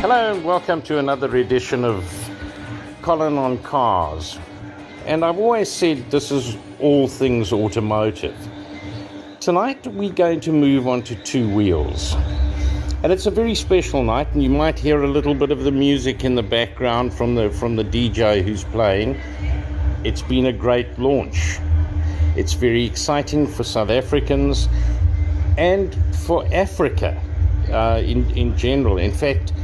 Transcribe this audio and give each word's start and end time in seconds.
Hello 0.00 0.32
and 0.32 0.44
welcome 0.44 0.80
to 0.82 1.00
another 1.00 1.38
edition 1.38 1.84
of 1.84 2.04
Colin 3.02 3.36
on 3.36 3.58
Cars. 3.64 4.38
And 5.06 5.24
I've 5.24 5.38
always 5.38 5.68
said 5.68 6.08
this 6.08 6.30
is 6.30 6.56
all 6.78 7.08
things 7.08 7.52
automotive. 7.52 8.36
Tonight 9.40 9.84
we're 9.88 10.12
going 10.12 10.38
to 10.42 10.52
move 10.52 10.86
on 10.86 11.02
to 11.02 11.16
two 11.16 11.52
wheels. 11.52 12.14
And 13.02 13.10
it's 13.10 13.26
a 13.26 13.30
very 13.32 13.56
special 13.56 14.04
night, 14.04 14.28
and 14.34 14.40
you 14.40 14.50
might 14.50 14.78
hear 14.78 15.02
a 15.02 15.08
little 15.08 15.34
bit 15.34 15.50
of 15.50 15.64
the 15.64 15.72
music 15.72 16.24
in 16.24 16.36
the 16.36 16.44
background 16.44 17.12
from 17.12 17.34
the 17.34 17.50
from 17.50 17.74
the 17.74 17.84
DJ 17.84 18.40
who's 18.40 18.62
playing. 18.62 19.20
It's 20.04 20.22
been 20.22 20.46
a 20.46 20.52
great 20.52 20.96
launch. 20.96 21.58
It's 22.36 22.52
very 22.52 22.84
exciting 22.84 23.48
for 23.48 23.64
South 23.64 23.90
Africans 23.90 24.68
and 25.56 25.92
for 26.14 26.46
Africa 26.54 27.20
uh, 27.72 28.00
in 28.04 28.30
in 28.36 28.56
general. 28.56 28.98
In 28.98 29.10
fact, 29.12 29.54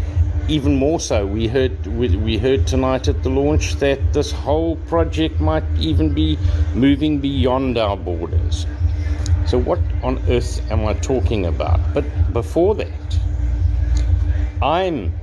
even 0.48 0.76
more 0.76 1.00
so, 1.00 1.26
we 1.26 1.48
heard 1.48 1.86
we, 1.86 2.16
we 2.16 2.36
heard 2.36 2.66
tonight 2.66 3.08
at 3.08 3.22
the 3.22 3.30
launch 3.30 3.76
that 3.76 4.12
this 4.12 4.30
whole 4.30 4.76
project 4.76 5.40
might 5.40 5.64
even 5.78 6.12
be 6.12 6.38
moving 6.74 7.18
beyond 7.18 7.78
our 7.78 7.96
borders. 7.96 8.66
So, 9.46 9.58
what 9.58 9.78
on 10.02 10.18
earth 10.28 10.60
am 10.70 10.86
I 10.86 10.94
talking 10.94 11.46
about? 11.46 11.80
But 11.94 12.04
before 12.32 12.74
that, 12.74 13.18
I'm 14.60 15.14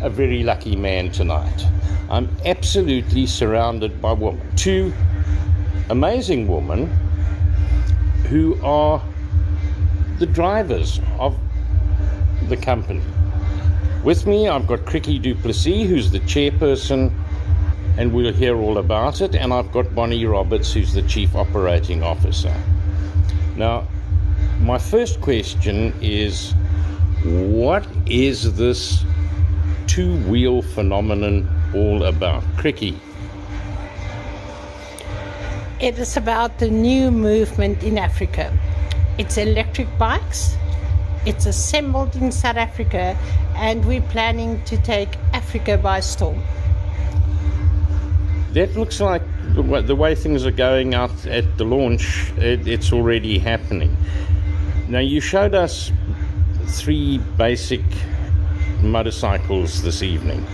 a 0.00 0.08
very 0.08 0.42
lucky 0.42 0.76
man 0.76 1.10
tonight. 1.10 1.66
I'm 2.08 2.34
absolutely 2.44 3.26
surrounded 3.26 4.00
by 4.00 4.12
women. 4.12 4.54
Two 4.56 4.92
amazing 5.90 6.48
women 6.48 6.86
who 8.28 8.58
are 8.62 9.02
the 10.18 10.26
drivers 10.26 11.00
of 11.18 11.38
the 12.48 12.56
company. 12.56 13.02
With 14.04 14.26
me, 14.26 14.48
I've 14.48 14.66
got 14.66 14.80
Cricky 14.80 15.18
Duplessis, 15.18 15.88
who's 15.88 16.10
the 16.10 16.20
chairperson, 16.20 17.10
and 17.96 18.12
we'll 18.12 18.34
hear 18.34 18.54
all 18.54 18.76
about 18.76 19.22
it. 19.22 19.34
And 19.34 19.50
I've 19.50 19.72
got 19.72 19.94
Bonnie 19.94 20.26
Roberts, 20.26 20.74
who's 20.74 20.92
the 20.92 21.00
chief 21.00 21.34
operating 21.34 22.02
officer. 22.02 22.54
Now, 23.56 23.88
my 24.60 24.76
first 24.76 25.22
question 25.22 25.94
is 26.02 26.52
what 27.24 27.86
is 28.04 28.54
this 28.56 29.02
two 29.86 30.16
wheel 30.28 30.60
phenomenon 30.60 31.48
all 31.74 32.04
about? 32.04 32.42
Cricky. 32.58 32.98
It 35.80 35.98
is 35.98 36.18
about 36.18 36.58
the 36.58 36.68
new 36.68 37.10
movement 37.10 37.82
in 37.82 37.96
Africa. 37.96 38.52
It's 39.16 39.38
electric 39.38 39.88
bikes. 39.96 40.58
It's 41.26 41.46
assembled 41.46 42.16
in 42.16 42.30
South 42.30 42.56
Africa, 42.56 43.16
and 43.54 43.84
we're 43.84 44.02
planning 44.02 44.62
to 44.64 44.76
take 44.76 45.16
Africa 45.32 45.78
by 45.78 46.00
storm. 46.00 46.42
That 48.52 48.76
looks 48.76 49.00
like 49.00 49.22
the 49.54 49.96
way, 49.96 50.14
things 50.14 50.44
are 50.44 50.50
going 50.50 50.94
out 50.94 51.26
at 51.26 51.56
the 51.56 51.64
launch, 51.64 52.32
it, 52.36 52.66
it's 52.68 52.92
already 52.92 53.38
happening. 53.38 53.96
Now, 54.88 54.98
you 54.98 55.20
showed 55.20 55.54
us 55.54 55.90
three 56.66 57.18
basic 57.38 57.82
motorcycles 58.82 59.82
this 59.82 60.02
evening 60.02 60.46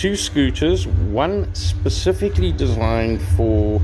two 0.00 0.16
scooters, 0.16 0.86
one 0.86 1.54
specifically 1.54 2.52
designed 2.52 3.20
for 3.36 3.82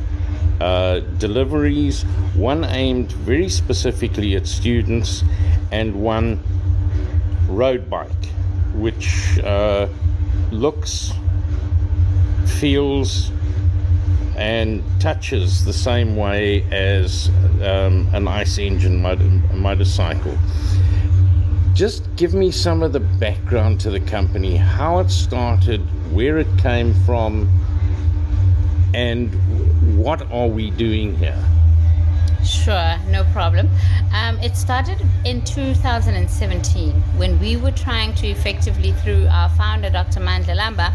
uh, 0.61 1.01
deliveries, 1.19 2.03
one 2.35 2.65
aimed 2.65 3.13
very 3.13 3.49
specifically 3.49 4.35
at 4.37 4.47
students, 4.47 5.23
and 5.71 5.95
one 6.03 6.43
road 7.49 7.89
bike, 7.91 8.11
which 8.75 9.39
uh, 9.41 9.89
looks, 10.51 11.13
feels, 12.47 13.31
and 14.37 14.83
touches 15.01 15.65
the 15.65 15.73
same 15.73 16.17
way 16.17 16.63
as 16.71 17.29
um, 17.63 18.09
an 18.13 18.29
ICE 18.29 18.59
engine 18.59 19.01
motor- 19.01 19.25
motorcycle. 19.55 20.37
Just 21.75 22.15
give 22.17 22.33
me 22.33 22.51
some 22.51 22.83
of 22.83 22.93
the 22.93 23.01
background 23.01 23.81
to 23.81 23.91
the 23.91 24.01
company, 24.01 24.57
how 24.57 24.99
it 24.99 25.11
started, 25.11 25.81
where 26.13 26.39
it 26.39 26.49
came 26.59 26.95
from, 27.05 27.49
and 28.95 29.31
what 29.97 30.31
are 30.31 30.47
we 30.47 30.71
doing 30.71 31.17
here? 31.17 31.39
Sure, 32.45 32.97
no 33.09 33.25
problem. 33.33 33.69
Um, 34.15 34.39
it 34.41 34.57
started 34.57 35.03
in 35.25 35.43
2017 35.45 36.93
when 37.17 37.41
we 37.41 37.57
were 37.57 37.73
trying 37.73 38.15
to 38.17 38.29
effectively, 38.29 38.93
through 38.93 39.27
our 39.27 39.49
founder, 39.51 39.91
Dr. 39.91 40.21
Mandla 40.21 40.57
Lamba, 40.57 40.93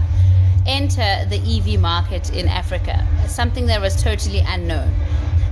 enter 0.65 1.25
the 1.29 1.37
EV 1.37 1.79
market 1.79 2.33
in 2.33 2.47
Africa, 2.47 3.05
something 3.27 3.65
that 3.65 3.81
was 3.81 4.01
totally 4.01 4.43
unknown. 4.47 4.93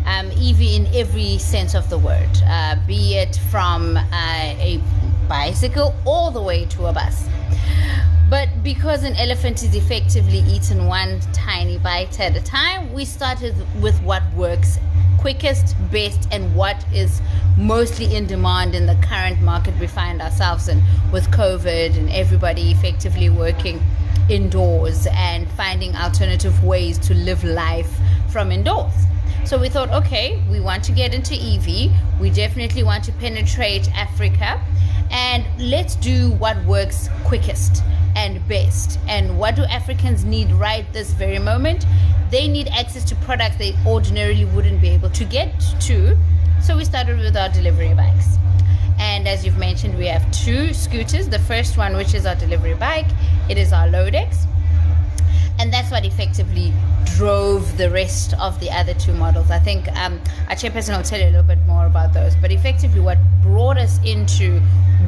Um, 0.05 0.31
EV 0.31 0.61
in 0.61 0.87
every 0.93 1.37
sense 1.37 1.75
of 1.75 1.89
the 1.89 1.97
word, 1.97 2.29
uh, 2.45 2.77
be 2.87 3.15
it 3.15 3.35
from 3.51 3.97
uh, 3.97 4.03
a 4.13 4.81
bicycle 5.27 5.93
all 6.05 6.31
the 6.31 6.41
way 6.41 6.65
to 6.65 6.85
a 6.85 6.93
bus. 6.93 7.27
Because 8.63 9.03
an 9.03 9.15
elephant 9.15 9.63
is 9.63 9.73
effectively 9.73 10.39
eaten 10.39 10.85
one 10.87 11.21
tiny 11.31 11.77
bite 11.77 12.19
at 12.19 12.35
a 12.35 12.41
time, 12.41 12.91
we 12.91 13.05
started 13.05 13.55
with 13.81 14.01
what 14.01 14.21
works 14.33 14.79
quickest, 15.17 15.75
best, 15.91 16.27
and 16.31 16.53
what 16.55 16.85
is 16.93 17.21
mostly 17.57 18.15
in 18.15 18.25
demand 18.25 18.75
in 18.75 18.85
the 18.85 18.95
current 18.95 19.39
market 19.41 19.77
we 19.79 19.87
find 19.87 20.21
ourselves 20.21 20.67
in 20.67 20.81
with 21.11 21.29
COVID 21.31 21.95
and 21.97 22.09
everybody 22.09 22.71
effectively 22.71 23.29
working 23.29 23.81
indoors 24.29 25.07
and 25.11 25.49
finding 25.51 25.95
alternative 25.95 26.63
ways 26.63 26.97
to 26.99 27.13
live 27.13 27.43
life 27.43 27.91
from 28.29 28.51
indoors. 28.51 28.93
So 29.45 29.57
we 29.57 29.69
thought, 29.69 29.89
okay, 29.89 30.41
we 30.49 30.59
want 30.59 30.83
to 30.85 30.91
get 30.91 31.13
into 31.13 31.33
EV. 31.33 31.91
We 32.19 32.29
definitely 32.29 32.83
want 32.83 33.03
to 33.05 33.11
penetrate 33.13 33.89
Africa. 33.95 34.61
And 35.11 35.45
let's 35.57 35.95
do 35.95 36.31
what 36.33 36.63
works 36.65 37.09
quickest 37.25 37.83
and 38.15 38.45
best. 38.47 38.99
And 39.07 39.37
what 39.37 39.55
do 39.55 39.63
Africans 39.65 40.25
need 40.25 40.51
right 40.51 40.91
this 40.93 41.11
very 41.11 41.39
moment? 41.39 41.85
They 42.29 42.47
need 42.47 42.67
access 42.69 43.03
to 43.05 43.15
products 43.17 43.57
they 43.57 43.75
ordinarily 43.85 44.45
wouldn't 44.45 44.81
be 44.81 44.89
able 44.89 45.09
to 45.11 45.25
get 45.25 45.59
to. 45.81 46.17
So 46.61 46.77
we 46.77 46.85
started 46.85 47.19
with 47.19 47.35
our 47.35 47.49
delivery 47.49 47.93
bikes. 47.93 48.37
And 48.99 49.27
as 49.27 49.45
you've 49.45 49.57
mentioned, 49.57 49.97
we 49.97 50.07
have 50.07 50.29
two 50.31 50.73
scooters. 50.73 51.29
The 51.29 51.39
first 51.39 51.77
one, 51.77 51.95
which 51.95 52.13
is 52.13 52.25
our 52.25 52.35
delivery 52.35 52.73
bike, 52.73 53.07
it 53.49 53.57
is 53.57 53.71
our 53.71 53.87
Lodex 53.87 54.45
and 55.59 55.73
that's 55.73 55.91
what 55.91 56.05
effectively 56.05 56.73
drove 57.17 57.77
the 57.77 57.89
rest 57.89 58.33
of 58.39 58.57
the 58.61 58.71
other 58.71 58.93
two 58.93 59.13
models. 59.13 59.51
I 59.51 59.59
think 59.59 59.89
um, 59.97 60.19
our 60.47 60.55
chairperson 60.55 60.95
will 60.95 61.03
tell 61.03 61.19
you 61.19 61.25
a 61.25 61.31
little 61.31 61.43
bit 61.43 61.59
more 61.67 61.85
about 61.85 62.13
those. 62.13 62.33
But 62.37 62.51
effectively, 62.51 63.01
what 63.01 63.17
brought 63.41 63.77
us 63.77 63.99
into 64.05 64.59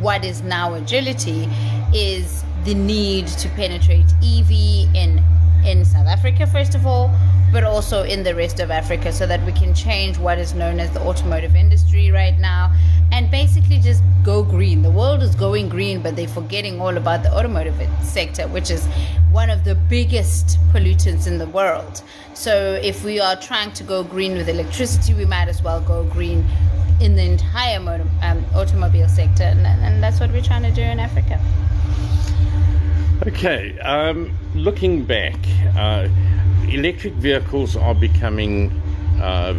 what 0.01 0.25
is 0.25 0.41
now 0.41 0.73
agility 0.73 1.47
is 1.94 2.44
the 2.63 2.73
need 2.73 3.27
to 3.27 3.49
penetrate 3.49 4.05
EV 4.23 4.51
in 4.95 5.23
in 5.66 5.85
South 5.85 6.07
Africa 6.07 6.47
first 6.47 6.73
of 6.73 6.88
all, 6.88 7.11
but 7.51 7.63
also 7.63 8.03
in 8.03 8.23
the 8.23 8.33
rest 8.33 8.59
of 8.59 8.72
Africa, 8.72 9.11
so 9.11 9.27
that 9.27 9.44
we 9.45 9.51
can 9.51 9.73
change 9.75 10.17
what 10.17 10.39
is 10.39 10.53
known 10.53 10.79
as 10.79 10.89
the 10.91 11.00
automotive 11.01 11.55
industry 11.55 12.11
right 12.11 12.39
now, 12.39 12.73
and 13.11 13.29
basically 13.29 13.77
just 13.77 14.01
go 14.23 14.44
green. 14.44 14.81
The 14.81 14.91
world 14.91 15.21
is 15.21 15.35
going 15.35 15.69
green, 15.69 16.01
but 16.01 16.16
they're 16.16 16.27
forgetting 16.27 16.81
all 16.81 16.97
about 16.97 17.23
the 17.23 17.31
automotive 17.31 17.75
sector, 18.01 18.47
which 18.47 18.71
is 18.71 18.85
one 19.31 19.50
of 19.50 19.63
the 19.63 19.75
biggest 19.75 20.57
pollutants 20.73 21.27
in 21.27 21.38
the 21.38 21.47
world. 21.47 22.01
So 22.33 22.79
if 22.81 23.03
we 23.03 23.19
are 23.19 23.35
trying 23.35 23.71
to 23.73 23.83
go 23.83 24.03
green 24.03 24.33
with 24.33 24.50
electricity, 24.50 25.13
we 25.13 25.25
might 25.25 25.47
as 25.47 25.61
well 25.61 25.81
go 25.81 26.03
green 26.05 26.45
in 27.00 27.16
the 27.16 27.23
entire 27.23 27.79
motor, 27.79 28.05
um, 28.21 28.45
automobile 28.55 29.09
sector, 29.09 29.44
and, 29.44 29.66
and 29.66 30.03
that's 30.03 30.19
what 30.19 30.31
we're 30.31 30.41
trying 30.41 30.63
to 30.63 30.71
do 30.71 30.81
in 30.81 31.00
Africa. 31.00 31.39
Okay, 33.27 33.77
um, 33.81 34.35
looking 34.56 35.06
back, 35.06 35.35
uh, 35.77 36.07
electric 36.69 37.13
vehicles 37.13 37.75
are 37.75 37.94
becoming 37.94 38.71
uh, 39.21 39.53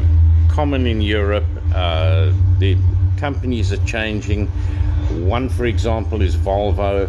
common 0.48 0.84
in 0.84 1.00
Europe. 1.00 1.44
Uh, 1.72 2.32
the 2.58 2.76
companies 3.18 3.72
are 3.72 3.84
changing. 3.86 4.48
One, 5.28 5.48
for 5.48 5.66
example, 5.66 6.22
is 6.22 6.34
Volvo. 6.34 7.08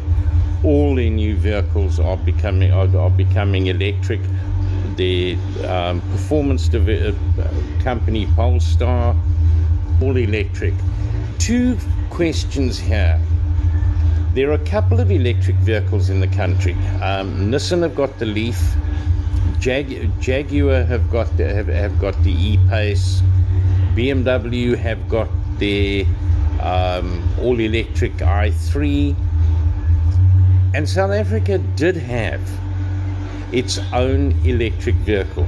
All 0.64 0.94
their 0.94 1.10
new 1.10 1.36
vehicles 1.36 2.00
are 2.00 2.18
becoming 2.18 2.72
are, 2.72 2.98
are 2.98 3.10
becoming 3.10 3.66
electric. 3.66 4.22
The 4.96 5.36
um, 5.68 6.02
performance 6.12 6.68
dev- 6.68 7.18
uh, 7.40 7.84
company 7.84 8.28
Polestar, 8.36 9.16
all 10.04 10.18
electric. 10.18 10.76
Two 11.40 11.80
questions 12.12 12.78
here. 12.78 13.20
There 14.34 14.50
are 14.50 14.54
a 14.54 14.66
couple 14.66 15.00
of 15.00 15.12
electric 15.12 15.56
vehicles 15.58 16.10
in 16.10 16.20
the 16.20 16.28
country. 16.28 16.74
Um, 17.04 17.52
Nissan 17.52 17.84
have 17.84 17.94
got 17.94 18.18
the 18.18 18.26
Leaf. 18.26 18.60
Jag- 19.60 20.10
Jaguar 20.20 20.84
have 20.86 21.12
got 21.12 21.38
the, 21.38 21.54
have, 21.54 21.68
have 21.68 22.00
got 22.00 22.16
the 22.24 22.32
E-Pace. 22.32 23.22
BMW 23.96 24.76
have 24.76 25.08
got 25.08 25.30
their 25.60 26.06
um, 26.62 27.24
all-electric 27.40 28.14
i3. 28.14 29.16
And 30.74 30.90
South 30.90 31.12
Africa 31.12 31.60
did 31.76 31.96
have 31.96 32.42
its 33.52 33.78
own 33.94 34.32
electric 34.44 34.96
vehicle 34.96 35.46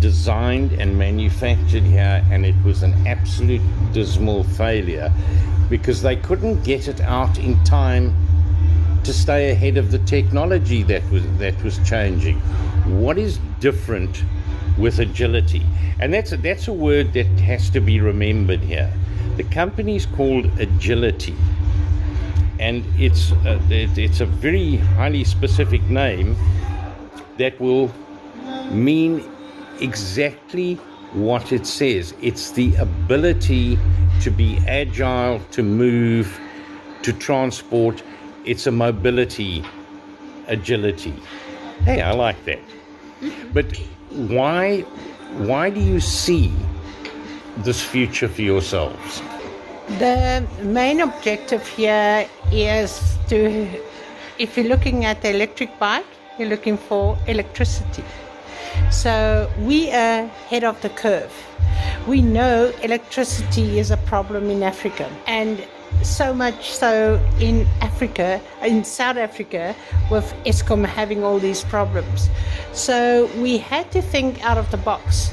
designed 0.00 0.72
and 0.72 0.98
manufactured 0.98 1.82
here, 1.82 2.24
and 2.30 2.44
it 2.44 2.54
was 2.64 2.82
an 2.82 3.06
absolute 3.06 3.62
dismal 3.92 4.44
failure 4.44 5.12
because 5.68 6.02
they 6.02 6.16
couldn't 6.16 6.62
get 6.62 6.88
it 6.88 7.00
out 7.00 7.38
in 7.38 7.62
time 7.64 8.14
to 9.04 9.12
stay 9.12 9.50
ahead 9.50 9.76
of 9.76 9.90
the 9.90 9.98
technology 10.00 10.82
that 10.82 11.08
was 11.10 11.22
that 11.38 11.60
was 11.62 11.78
changing. 11.88 12.38
What 13.00 13.18
is 13.18 13.38
different 13.60 14.24
with 14.78 14.98
agility? 14.98 15.62
And 15.98 16.12
that's 16.12 16.32
a, 16.32 16.36
that's 16.36 16.68
a 16.68 16.72
word 16.72 17.12
that 17.14 17.26
has 17.40 17.70
to 17.70 17.80
be 17.80 18.00
remembered 18.00 18.60
here. 18.60 18.92
The 19.36 19.44
company 19.44 19.96
is 19.96 20.06
called 20.06 20.46
Agility, 20.58 21.36
and 22.58 22.84
it's 22.98 23.32
a, 23.44 23.60
it, 23.70 23.96
it's 23.98 24.20
a 24.20 24.26
very 24.26 24.76
highly 24.76 25.24
specific 25.24 25.82
name 25.84 26.36
that 27.38 27.60
will 27.60 27.92
mean 28.70 29.22
exactly 29.80 30.74
what 31.12 31.52
it 31.52 31.66
says. 31.66 32.14
It's 32.20 32.50
the 32.50 32.74
ability 32.76 33.78
to 34.22 34.30
be 34.30 34.58
agile, 34.66 35.40
to 35.52 35.62
move, 35.62 36.40
to 37.02 37.12
transport. 37.12 38.02
It's 38.44 38.66
a 38.66 38.72
mobility 38.72 39.64
agility. 40.46 41.14
Hey, 41.84 42.00
I 42.02 42.12
like 42.12 42.44
that. 42.44 42.60
But 43.52 43.76
why 44.10 44.84
why 45.38 45.70
do 45.70 45.80
you 45.80 46.00
see 46.00 46.52
this 47.58 47.82
future 47.82 48.28
for 48.28 48.42
yourselves? 48.42 49.22
The 49.98 50.46
main 50.62 51.00
objective 51.00 51.66
here 51.66 52.28
is 52.50 53.16
to, 53.28 53.68
if 54.38 54.56
you're 54.56 54.66
looking 54.66 55.04
at 55.04 55.22
the 55.22 55.30
electric 55.30 55.78
bike, 55.78 56.06
you're 56.38 56.48
looking 56.48 56.76
for 56.76 57.18
electricity. 57.26 58.02
So 58.90 59.50
we 59.58 59.90
are 59.90 60.24
ahead 60.24 60.64
of 60.64 60.80
the 60.82 60.88
curve. 60.90 61.32
We 62.06 62.22
know 62.22 62.72
electricity 62.82 63.78
is 63.78 63.90
a 63.90 63.96
problem 63.96 64.48
in 64.50 64.62
Africa, 64.62 65.10
and 65.26 65.64
so 66.02 66.32
much 66.32 66.70
so 66.70 67.20
in 67.40 67.66
Africa, 67.80 68.40
in 68.62 68.84
South 68.84 69.16
Africa, 69.16 69.74
with 70.10 70.32
Eskom 70.44 70.84
having 70.86 71.24
all 71.24 71.38
these 71.38 71.64
problems. 71.64 72.28
So 72.72 73.30
we 73.40 73.58
had 73.58 73.90
to 73.92 74.02
think 74.02 74.44
out 74.44 74.58
of 74.58 74.70
the 74.70 74.76
box 74.78 75.30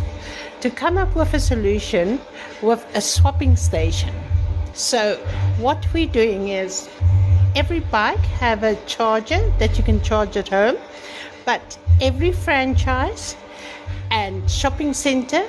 to 0.62 0.70
come 0.70 0.98
up 0.98 1.16
with 1.16 1.34
a 1.34 1.40
solution 1.40 2.20
with 2.62 2.86
a 2.96 3.02
swapping 3.02 3.56
station. 3.56 4.14
So 4.74 5.18
what 5.60 5.86
we're 5.94 6.08
doing 6.08 6.48
is 6.48 6.90
every 7.56 7.82
bike 7.82 8.26
have 8.40 8.64
a 8.64 8.76
charger 8.86 9.52
that 9.60 9.78
you 9.78 9.84
can 9.84 10.02
charge 10.02 10.38
at 10.38 10.48
home, 10.48 10.78
but 11.46 11.78
every 12.02 12.32
franchise 12.32 13.36
and 14.12 14.50
shopping 14.50 14.94
center 14.94 15.46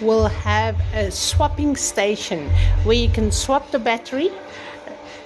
will 0.00 0.28
have 0.28 0.78
a 0.94 1.10
swapping 1.10 1.76
station 1.76 2.48
where 2.84 2.96
you 2.96 3.08
can 3.08 3.30
swap 3.30 3.70
the 3.70 3.78
battery 3.78 4.30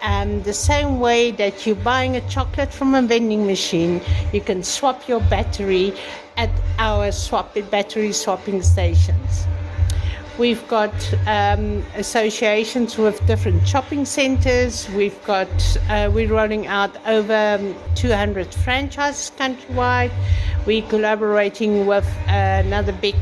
um, 0.02 0.42
the 0.42 0.52
same 0.52 0.98
way 0.98 1.30
that 1.32 1.66
you're 1.66 1.76
buying 1.76 2.16
a 2.16 2.20
chocolate 2.28 2.72
from 2.72 2.94
a 2.94 3.02
vending 3.02 3.46
machine, 3.46 4.00
you 4.32 4.40
can 4.40 4.62
swap 4.62 5.06
your 5.08 5.20
battery 5.20 5.94
at 6.36 6.50
our 6.78 7.12
swap 7.12 7.54
battery 7.70 8.12
swapping 8.12 8.62
stations. 8.62 9.46
We've 10.38 10.66
got 10.68 10.94
um, 11.26 11.84
associations 11.94 12.96
with 12.96 13.24
different 13.26 13.66
shopping 13.66 14.04
centres. 14.04 14.88
We've 14.90 15.22
got 15.24 15.48
uh, 15.88 16.10
we're 16.14 16.32
rolling 16.32 16.66
out 16.66 16.96
over 17.06 17.58
um, 17.60 17.74
200 17.94 18.54
franchises 18.54 19.32
countrywide. 19.36 20.12
We're 20.66 20.86
collaborating 20.88 21.86
with 21.86 22.08
another 22.26 22.92
big 22.92 23.16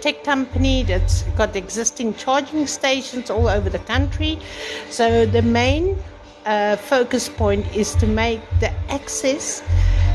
tech 0.00 0.24
company 0.24 0.84
that's 0.84 1.22
got 1.36 1.54
existing 1.56 2.14
charging 2.14 2.66
stations 2.66 3.30
all 3.30 3.48
over 3.48 3.68
the 3.68 3.80
country. 3.80 4.38
So 4.90 5.26
the 5.26 5.42
main 5.42 5.98
uh, 6.46 6.76
focus 6.76 7.28
point 7.28 7.66
is 7.76 7.94
to 7.96 8.06
make 8.06 8.40
the 8.60 8.70
access 8.90 9.62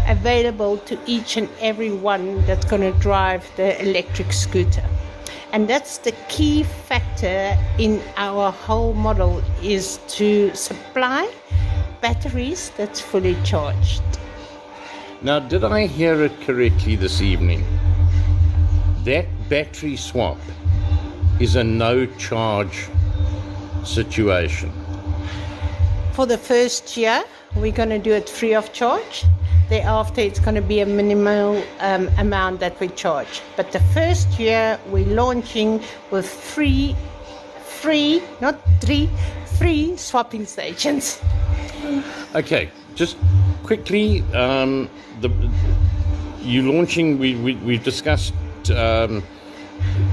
available 0.08 0.78
to 0.78 0.98
each 1.06 1.38
and 1.38 1.48
every 1.60 1.92
one 1.92 2.44
that's 2.46 2.66
going 2.66 2.82
to 2.82 2.98
drive 3.00 3.46
the 3.56 3.80
electric 3.82 4.34
scooter 4.34 4.84
and 5.52 5.68
that's 5.68 5.98
the 5.98 6.12
key 6.28 6.64
factor 6.64 7.58
in 7.78 8.02
our 8.18 8.52
whole 8.52 8.94
model 8.94 9.42
is 9.64 10.00
to 10.08 10.54
supply 10.54 11.32
batteries 12.02 12.72
that's 12.78 13.02
fully 13.02 13.36
charged. 13.44 14.04
Now 15.22 15.40
did 15.40 15.64
i 15.64 15.86
hear 15.86 16.24
it 16.24 16.40
correctly 16.42 16.96
this 16.96 17.22
evening? 17.22 17.66
That 19.04 19.26
battery 19.50 19.96
swap 19.96 20.38
is 21.40 21.56
a 21.56 21.64
no 21.64 22.06
charge 22.18 22.88
situation. 23.84 24.72
For 26.14 26.26
the 26.26 26.38
first 26.38 26.96
year 26.96 27.24
we're 27.56 27.72
going 27.72 27.90
to 27.90 28.00
do 28.00 28.14
it 28.14 28.30
free 28.30 28.54
of 28.54 28.72
charge 28.72 29.26
Thereafter, 29.70 30.22
it's 30.22 30.40
going 30.40 30.56
to 30.56 30.64
be 30.64 30.80
a 30.80 30.86
minimal 30.88 31.64
um, 31.80 32.08
amount 32.18 32.60
that 32.60 32.80
we 32.80 32.88
charge. 32.88 33.44
But 33.56 33.72
the 33.72 33.80
first 33.94 34.40
year, 34.40 34.80
we're 34.88 35.06
launching 35.06 35.84
with 36.10 36.28
free, 36.28 36.96
free, 37.64 38.24
not 38.42 38.60
three, 38.82 39.08
free 39.60 39.96
swapping 39.96 40.48
stations. 40.48 41.22
Okay, 42.34 42.72
just 42.96 43.16
quickly, 43.62 44.24
um, 44.34 44.90
the 45.22 45.30
you 46.42 46.72
launching. 46.72 47.20
We 47.20 47.36
we 47.36 47.54
we've 47.58 47.84
discussed 47.84 48.34
um, 48.72 49.22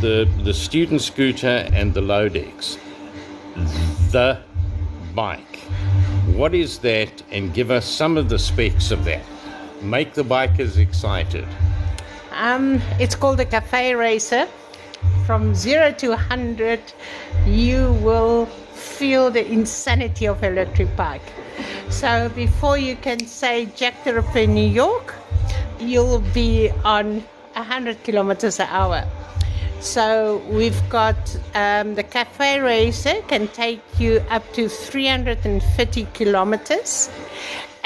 the 0.03 0.29
the 0.45 0.53
student 0.53 1.01
scooter 1.01 1.67
and 1.73 1.95
the 1.95 2.03
Loadex. 2.03 2.77
The 4.13 4.39
bike. 5.15 5.61
What 6.27 6.55
is 6.55 6.79
that? 6.81 7.23
And 7.31 7.55
give 7.55 7.71
us 7.71 7.87
some 7.87 8.19
of 8.19 8.29
the 8.29 8.39
specs 8.39 8.91
of 8.91 9.07
that 9.07 9.25
make 9.83 10.15
the 10.15 10.23
bikers 10.23 10.79
excited? 10.79 11.47
Um, 12.33 12.81
it's 12.99 13.15
called 13.15 13.41
a 13.41 13.45
cafe 13.45 13.95
racer. 13.95 14.47
From 15.25 15.55
zero 15.55 15.93
to 15.93 16.11
100, 16.11 16.81
you 17.47 17.93
will 18.03 18.47
feel 18.47 19.31
the 19.31 19.47
insanity 19.47 20.27
of 20.27 20.43
electric 20.43 20.95
bike. 20.97 21.33
So 21.89 22.29
before 22.31 22.79
you 22.79 22.97
can 22.97 23.21
say 23.27 23.67
Jack 23.77 24.05
the 24.05 24.15
Ripper 24.15 24.47
New 24.47 24.69
York, 24.69 25.15
you'll 25.79 26.21
be 26.35 26.71
on 26.85 27.25
100 27.55 28.03
kilometers 28.05 28.61
an 28.61 28.69
hour. 28.71 29.05
So 29.81 30.43
we've 30.49 30.89
got 30.89 31.17
um, 31.55 31.95
the 31.95 32.03
cafe 32.03 32.61
racer 32.61 33.23
can 33.29 33.49
take 33.49 33.81
you 33.99 34.23
up 34.31 34.43
to 34.55 34.69
350 34.69 36.09
kilometers 36.15 37.11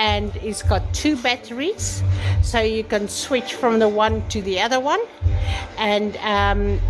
and 0.01 0.35
it's 0.37 0.63
got 0.63 0.83
two 0.95 1.15
batteries, 1.15 2.03
so 2.43 2.59
you 2.59 2.83
can 2.83 3.07
switch 3.07 3.53
from 3.53 3.79
the 3.79 3.89
one 3.89 4.27
to 4.29 4.41
the 4.41 4.59
other 4.59 4.81
one. 4.81 5.01
And 5.77 6.17
um, 6.17 6.81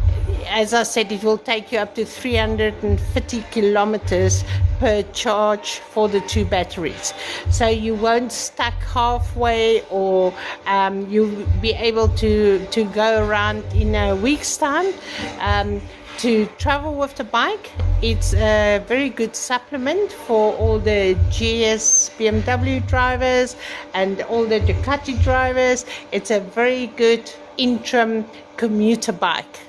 as 0.47 0.75
I 0.75 0.83
said, 0.83 1.13
it 1.13 1.23
will 1.23 1.39
take 1.39 1.73
you 1.73 1.79
up 1.79 1.95
to 1.95 2.05
350 2.05 3.45
kilometers 3.51 4.45
per 4.79 5.03
charge 5.13 5.79
for 5.79 6.09
the 6.09 6.21
two 6.23 6.45
batteries. 6.45 7.13
So 7.51 7.69
you 7.69 7.95
won't 7.95 8.33
stuck 8.33 8.75
halfway, 8.83 9.83
or 9.91 10.35
um, 10.67 11.09
you'll 11.11 11.47
be 11.61 11.73
able 11.73 12.09
to 12.09 12.65
to 12.67 12.85
go 12.85 13.27
around 13.27 13.65
in 13.75 13.95
a 13.95 14.17
week's 14.17 14.57
time. 14.57 14.93
Um, 15.41 15.81
to 16.19 16.45
travel 16.59 16.95
with 16.97 17.15
the 17.17 17.25
bike. 17.25 17.71
It's 18.03 18.35
a 18.35 18.85
very 18.87 19.09
good 19.09 19.35
supplement 19.35 20.13
for 20.13 20.53
all 20.57 20.79
the 20.79 21.15
GS 21.31 22.11
BMW 22.19 22.87
drivers 22.87 23.57
and 23.95 24.21
all 24.23 24.45
the 24.45 24.61
Ducati 24.61 25.23
drivers. 25.23 25.87
It's 26.13 26.31
a 26.31 26.41
very 26.41 26.89
good 26.89 27.33
interim 27.57 28.27
commuter 28.59 29.13
bike 29.13 29.61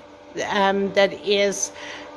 um, 0.49 0.93
that 0.93 1.13
is 1.27 1.71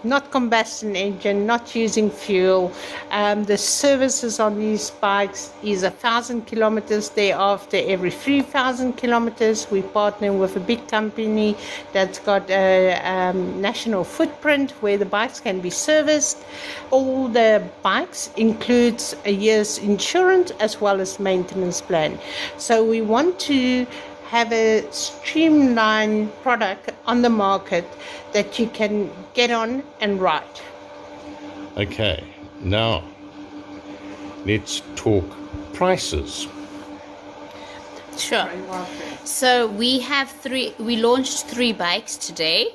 not 0.05 0.31
combustion 0.31 0.95
engine, 0.95 1.47
not 1.47 1.75
using 1.75 2.11
fuel. 2.11 2.73
Um, 3.11 3.45
the 3.45 3.57
services 3.57 4.39
on 4.39 4.59
these 4.59 4.91
bikes 4.91 5.53
is 5.63 5.83
a 5.83 5.91
thousand 5.91 6.47
kilometers 6.47 7.09
thereafter 7.11 7.79
every 7.85 8.11
3,000 8.11 8.93
kilometers. 8.95 9.71
We 9.71 9.83
partner 9.83 10.33
with 10.33 10.57
a 10.57 10.61
big 10.61 10.87
company 10.89 11.57
that's 11.93 12.19
got 12.19 12.49
a 12.51 13.01
um, 13.03 13.61
national 13.61 14.05
footprint 14.05 14.73
where 14.83 14.99
the 14.99 15.07
bikes 15.07 15.41
can 15.41 15.61
be 15.61 15.71
serviced. 15.71 16.39
All 16.91 17.29
the 17.29 17.67
bikes 17.83 18.31
includes 18.37 19.17
a 19.25 19.33
year's 19.33 19.79
insurance 19.79 20.51
as 20.61 20.81
well 20.81 21.01
as 21.01 21.19
maintenance 21.19 21.81
plan. 21.81 22.19
So 22.59 22.85
we 22.85 23.01
want 23.01 23.39
to 23.41 23.87
have 24.27 24.53
a 24.53 24.91
streamlined 24.91 26.33
product 26.43 26.91
on 27.07 27.23
the 27.23 27.31
market 27.31 27.85
that 28.33 28.59
you 28.59 28.69
can 28.69 29.11
get 29.35 29.51
on 29.51 29.83
and 30.01 30.21
ride. 30.21 30.61
Okay, 31.77 32.25
now 32.61 33.03
let's 34.45 34.83
talk 34.97 35.25
prices. 35.73 36.49
Sure. 38.17 38.49
So 39.25 39.67
we 39.67 39.99
have 40.01 40.31
three. 40.31 40.73
We 40.79 40.97
launched 40.97 41.47
three 41.47 41.73
bikes 41.73 42.17
today. 42.17 42.69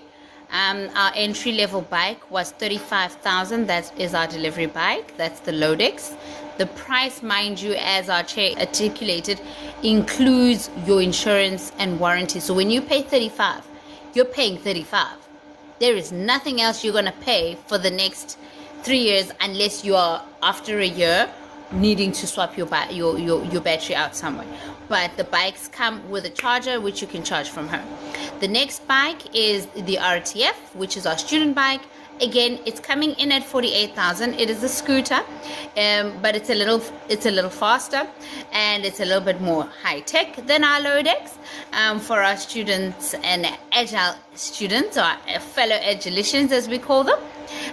Um, 0.52 0.90
our 0.96 1.12
entry 1.16 1.54
level 1.54 1.82
bike 1.82 2.30
was 2.30 2.52
thirty-five 2.52 3.14
thousand. 3.14 3.68
That 3.68 3.92
is 3.98 4.14
our 4.14 4.28
delivery 4.28 4.66
bike. 4.66 5.16
That's 5.16 5.40
the 5.40 5.52
Lodex. 5.54 6.14
The 6.60 6.66
price, 6.66 7.24
mind 7.24 7.62
you, 7.62 7.74
as 7.76 8.10
our 8.10 8.22
chair 8.22 8.52
articulated, 8.60 9.40
includes 9.82 10.70
your 10.86 11.02
insurance 11.02 11.72
and 11.80 11.98
warranty. 12.02 12.42
So 12.42 12.54
when 12.54 12.70
you 12.70 12.82
pay 12.82 13.02
thirty-five, 13.02 13.66
you're 14.14 14.26
paying 14.26 14.58
thirty-five. 14.58 15.16
There 15.80 15.96
is 15.96 16.12
nothing 16.12 16.60
else 16.60 16.84
you're 16.84 16.92
gonna 16.92 17.14
pay 17.22 17.58
for 17.68 17.78
the 17.78 17.90
next 17.90 18.38
three 18.84 19.00
years 19.00 19.32
unless 19.40 19.86
you 19.86 19.96
are 19.96 20.22
after 20.44 20.80
a 20.80 20.86
year 20.86 21.32
needing 21.72 22.12
to 22.12 22.28
swap 22.28 22.58
your, 22.58 22.66
ba- 22.66 22.90
your, 22.92 23.18
your, 23.18 23.46
your 23.46 23.62
battery 23.62 23.96
out 23.96 24.14
somewhere. 24.14 24.48
But 24.90 25.16
the 25.16 25.24
bikes 25.24 25.70
come 25.70 26.10
with 26.10 26.26
a 26.26 26.30
charger 26.30 26.82
which 26.82 27.02
you 27.02 27.08
can 27.08 27.24
charge 27.24 27.48
from 27.48 27.70
home. 27.70 27.88
The 28.42 28.50
next 28.50 28.86
bike 28.86 29.34
is 29.34 29.68
the 29.68 29.96
RTF, 29.96 30.56
which 30.74 30.98
is 30.98 31.06
our 31.06 31.18
student 31.18 31.56
bike. 31.56 31.82
Again, 32.22 32.60
it's 32.66 32.82
coming 32.82 33.12
in 33.12 33.32
at 33.32 33.46
48,000. 33.46 34.34
It 34.34 34.50
is 34.50 34.62
a 34.62 34.68
scooter, 34.68 35.22
um, 35.78 36.20
but 36.22 36.36
it's 36.36 36.50
a 36.50 36.56
little 36.56 36.82
it's 37.08 37.26
a 37.26 37.32
little 37.32 37.50
faster 37.50 38.06
and 38.52 38.84
it's 38.84 39.00
a 39.00 39.06
little 39.06 39.24
bit 39.24 39.40
more 39.40 39.64
high 39.84 40.02
tech 40.02 40.36
than 40.46 40.66
our 40.66 40.82
Lodex 40.82 41.38
um, 41.72 41.98
for 42.00 42.22
our 42.22 42.36
students 42.36 43.14
and 43.24 43.48
agile 43.72 44.16
students 44.36 44.98
or 44.98 45.10
fellow 45.40 45.78
agilicians 45.78 46.52
as 46.52 46.68
we 46.68 46.78
call 46.78 47.06
them. 47.06 47.20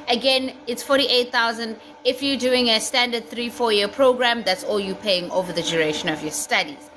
Again, 0.09 0.53
it's 0.69 0.83
48,000. 0.83 1.77
If 2.05 2.23
you're 2.23 2.39
doing 2.39 2.69
a 2.69 2.81
standard 2.81 3.29
three, 3.29 3.49
four 3.49 3.73
year 3.73 3.89
program, 3.89 4.45
that's 4.45 4.63
all 4.63 4.79
you're 4.79 4.95
paying 4.95 5.29
over 5.33 5.53
the 5.53 5.63
duration 5.63 6.09
of 6.09 6.23
your 6.23 6.31
studies. 6.31 6.91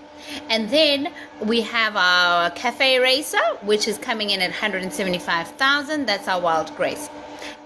And 0.50 0.70
then 0.70 1.12
we 1.42 1.62
have 1.62 1.96
our 1.96 2.52
Cafe 2.52 3.00
Racer, 3.00 3.42
which 3.64 3.88
is 3.88 3.98
coming 3.98 4.30
in 4.30 4.42
at 4.42 4.52
175,000. 4.52 6.06
That's 6.06 6.28
our 6.28 6.40
Wild 6.40 6.76
Grace. 6.78 7.10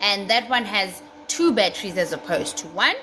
And 0.03 0.29
that 0.29 0.49
one 0.49 0.65
has 0.65 1.01
two 1.27 1.53
batteries 1.53 1.97
as 1.97 2.11
opposed 2.11 2.57
to 2.57 2.67
one. 2.67 2.95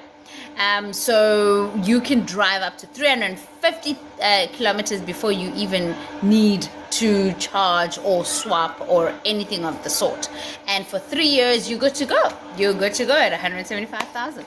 Um, 0.58 0.92
so 0.92 1.74
you 1.82 2.00
can 2.00 2.26
drive 2.26 2.60
up 2.60 2.76
to 2.78 2.86
350 2.86 3.96
uh, 4.20 4.46
kilometers 4.52 5.00
before 5.00 5.32
you 5.32 5.50
even 5.54 5.96
need 6.22 6.68
to 6.90 7.32
charge 7.34 7.98
or 8.04 8.24
swap 8.24 8.78
or 8.88 9.14
anything 9.24 9.64
of 9.64 9.82
the 9.82 9.90
sort. 9.90 10.28
And 10.68 10.86
for 10.86 10.98
three 10.98 11.26
years, 11.26 11.70
you're 11.70 11.78
good 11.78 11.94
to 11.94 12.04
go. 12.04 12.32
You're 12.58 12.74
good 12.74 12.94
to 12.94 13.06
go 13.06 13.16
at 13.16 13.32
175,000. 13.32 14.44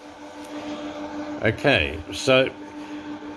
Okay, 1.42 2.00
so 2.14 2.50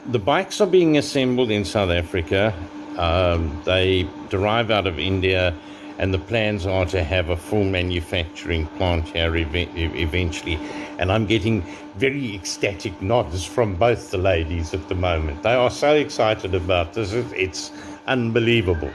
the 0.06 0.18
bikes 0.18 0.60
are 0.60 0.66
being 0.66 0.98
assembled 0.98 1.50
in 1.50 1.64
South 1.64 1.90
Africa. 1.90 2.52
Um, 2.98 3.62
they 3.64 4.08
derive 4.28 4.70
out 4.70 4.86
of 4.86 4.98
India, 4.98 5.54
and 5.98 6.12
the 6.12 6.18
plans 6.18 6.66
are 6.66 6.84
to 6.86 7.02
have 7.02 7.30
a 7.30 7.36
full 7.36 7.64
manufacturing 7.64 8.66
plant 8.78 9.08
here 9.08 9.34
ev- 9.36 9.54
eventually. 9.76 10.58
And 10.98 11.10
I'm 11.10 11.26
getting 11.26 11.62
very 11.96 12.34
ecstatic 12.34 13.00
nods 13.00 13.44
from 13.44 13.74
both 13.76 14.10
the 14.10 14.18
ladies 14.18 14.74
at 14.74 14.88
the 14.88 14.94
moment. 14.94 15.42
They 15.42 15.54
are 15.54 15.70
so 15.70 15.94
excited 15.94 16.54
about 16.54 16.92
this; 16.92 17.12
it's 17.12 17.72
unbelievable. 18.06 18.90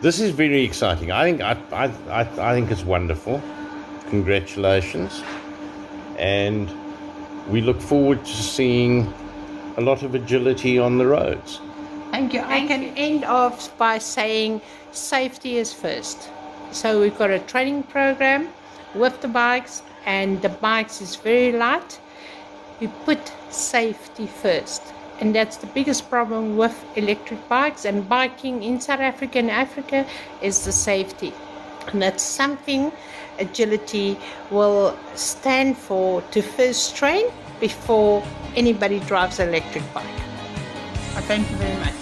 This 0.00 0.20
is 0.20 0.32
very 0.32 0.64
exciting. 0.64 1.12
I 1.12 1.24
think 1.24 1.40
I, 1.40 1.56
I, 1.72 1.84
I, 2.10 2.50
I 2.50 2.54
think 2.54 2.70
it's 2.70 2.84
wonderful. 2.84 3.40
Congratulations, 4.08 5.22
and 6.18 6.70
we 7.48 7.60
look 7.60 7.80
forward 7.80 8.24
to 8.24 8.32
seeing 8.32 9.12
a 9.76 9.80
lot 9.80 10.02
of 10.02 10.14
agility 10.14 10.78
on 10.78 10.98
the 10.98 11.06
roads. 11.06 11.60
Thank 12.12 12.34
you. 12.34 12.40
I 12.40 12.66
can 12.66 12.84
end 12.96 13.24
off 13.24 13.76
by 13.78 13.96
saying 13.96 14.60
safety 14.92 15.56
is 15.56 15.72
first. 15.72 16.28
So 16.70 17.00
we've 17.00 17.16
got 17.16 17.30
a 17.30 17.38
training 17.38 17.84
program 17.84 18.48
with 18.94 19.20
the 19.22 19.28
bikes, 19.28 19.82
and 20.04 20.40
the 20.42 20.50
bikes 20.50 21.00
is 21.00 21.16
very 21.16 21.52
light. 21.52 21.98
We 22.80 22.88
put 23.06 23.32
safety 23.48 24.26
first, 24.26 24.82
and 25.20 25.34
that's 25.34 25.56
the 25.56 25.66
biggest 25.68 26.10
problem 26.10 26.58
with 26.58 26.84
electric 26.96 27.48
bikes 27.48 27.86
and 27.86 28.06
biking 28.06 28.62
in 28.62 28.78
South 28.78 29.00
Africa 29.00 29.38
and 29.38 29.50
Africa 29.50 30.06
is 30.42 30.66
the 30.66 30.72
safety, 30.72 31.32
and 31.88 32.02
that's 32.02 32.22
something 32.22 32.92
agility 33.38 34.18
will 34.50 34.98
stand 35.14 35.78
for 35.78 36.20
to 36.32 36.42
first 36.42 36.94
train 36.94 37.24
before 37.58 38.22
anybody 38.54 39.00
drives 39.00 39.38
an 39.40 39.48
electric 39.48 39.84
bike. 39.94 40.04
Thank 41.28 41.50
you 41.50 41.56
very 41.56 41.78
much. 41.78 42.01